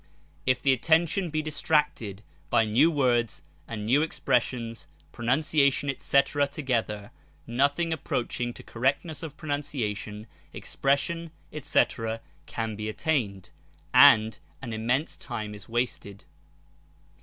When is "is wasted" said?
15.53-16.25